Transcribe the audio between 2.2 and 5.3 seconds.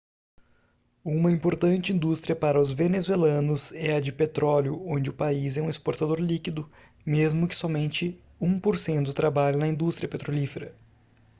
para os venezuelanos é a de petróleo onde o